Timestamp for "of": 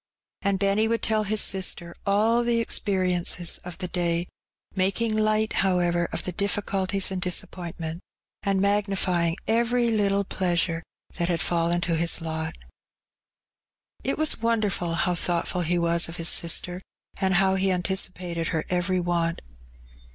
3.59-3.77, 6.11-6.23, 16.09-16.15